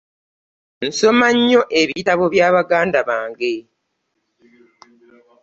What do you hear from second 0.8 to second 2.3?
Nsoma nnyo ebitabo